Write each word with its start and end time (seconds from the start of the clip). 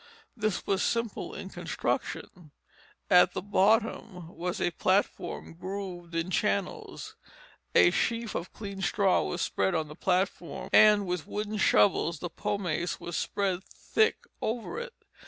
This 0.35 0.65
was 0.65 0.81
simple 0.81 1.35
in 1.35 1.49
construction. 1.49 2.49
At 3.07 3.33
the 3.33 3.41
bottom 3.43 4.35
was 4.35 4.59
a 4.59 4.71
platform 4.71 5.53
grooved 5.53 6.15
in 6.15 6.31
channels; 6.31 7.15
a 7.75 7.91
sheaf 7.91 8.33
of 8.33 8.51
clean 8.51 8.81
straw 8.81 9.21
was 9.21 9.43
spread 9.43 9.75
on 9.75 9.89
the 9.89 9.95
platform, 9.95 10.71
and 10.73 11.05
with 11.05 11.27
wooden 11.27 11.57
shovels 11.57 12.17
the 12.17 12.31
pomace 12.31 12.99
was 12.99 13.15
spread 13.15 13.63
thick 13.63 14.17
over 14.41 14.79
it. 14.79 14.95